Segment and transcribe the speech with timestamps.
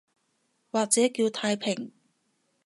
[0.71, 1.91] 或者叫太平